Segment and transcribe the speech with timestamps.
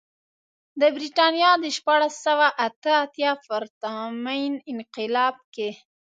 [0.79, 5.69] د برېټانیا د شپاړس سوه اته اتیا پرتمین انقلاب کې.